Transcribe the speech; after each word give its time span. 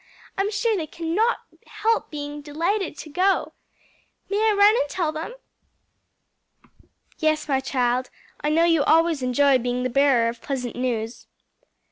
I'm 0.35 0.49
sure 0.49 0.75
they 0.75 0.87
cannot 0.87 1.41
help 1.67 2.09
being 2.09 2.41
delighted 2.41 2.97
to 2.97 3.09
go. 3.11 3.53
May 4.31 4.49
I 4.49 4.53
run 4.53 4.75
and 4.75 4.89
tell 4.89 5.11
them?" 5.11 5.35
"Yes, 7.19 7.47
my 7.47 7.59
child; 7.59 8.09
I 8.43 8.49
know 8.49 8.63
you 8.63 8.81
always 8.81 9.21
enjoy 9.21 9.59
being 9.59 9.83
the 9.83 9.91
bearer 9.91 10.27
of 10.27 10.41
pleasant 10.41 10.75
news." 10.75 11.27